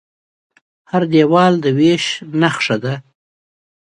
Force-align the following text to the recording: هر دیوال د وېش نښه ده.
هر 0.91 1.03
دیوال 1.13 1.53
د 1.63 1.65
وېش 1.77 2.05
نښه 2.41 2.77
ده. 2.83 2.93